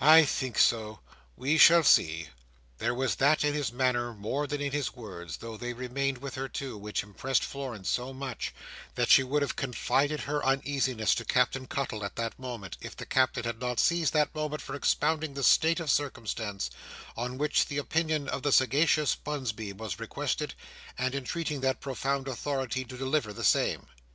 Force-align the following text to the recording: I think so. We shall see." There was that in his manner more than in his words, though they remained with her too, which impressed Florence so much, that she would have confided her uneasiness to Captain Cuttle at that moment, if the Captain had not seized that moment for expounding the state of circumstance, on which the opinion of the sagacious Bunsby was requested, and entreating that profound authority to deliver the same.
I 0.00 0.24
think 0.24 0.56
so. 0.58 1.00
We 1.36 1.58
shall 1.58 1.82
see." 1.82 2.28
There 2.78 2.94
was 2.94 3.16
that 3.16 3.44
in 3.44 3.52
his 3.52 3.70
manner 3.74 4.14
more 4.14 4.46
than 4.46 4.62
in 4.62 4.72
his 4.72 4.96
words, 4.96 5.36
though 5.36 5.58
they 5.58 5.74
remained 5.74 6.16
with 6.16 6.34
her 6.36 6.48
too, 6.48 6.78
which 6.78 7.02
impressed 7.02 7.44
Florence 7.44 7.90
so 7.90 8.14
much, 8.14 8.54
that 8.94 9.10
she 9.10 9.22
would 9.22 9.42
have 9.42 9.54
confided 9.54 10.20
her 10.20 10.42
uneasiness 10.42 11.14
to 11.16 11.26
Captain 11.26 11.66
Cuttle 11.66 12.06
at 12.06 12.16
that 12.16 12.38
moment, 12.38 12.78
if 12.80 12.96
the 12.96 13.04
Captain 13.04 13.44
had 13.44 13.60
not 13.60 13.78
seized 13.78 14.14
that 14.14 14.34
moment 14.34 14.62
for 14.62 14.74
expounding 14.74 15.34
the 15.34 15.42
state 15.44 15.78
of 15.78 15.90
circumstance, 15.90 16.70
on 17.14 17.36
which 17.36 17.66
the 17.66 17.76
opinion 17.76 18.30
of 18.30 18.42
the 18.42 18.52
sagacious 18.52 19.14
Bunsby 19.14 19.74
was 19.74 20.00
requested, 20.00 20.54
and 20.96 21.14
entreating 21.14 21.60
that 21.60 21.82
profound 21.82 22.28
authority 22.28 22.82
to 22.86 22.96
deliver 22.96 23.30
the 23.30 23.44
same. 23.44 23.86